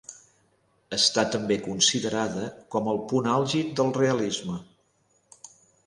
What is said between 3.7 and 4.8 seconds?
del realisme.